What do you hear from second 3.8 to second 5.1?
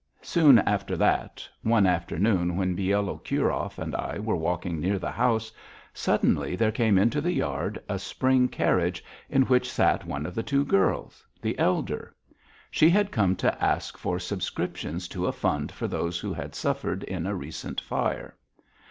I were walking near